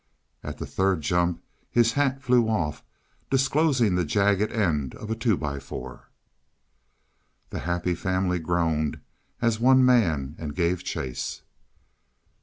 [0.43, 2.83] At the third jump his hat flew off,
[3.29, 6.09] disclosing the jagged end of a two by four.
[7.51, 8.99] The Happy Family groaned
[9.43, 11.43] as one man and gave chase.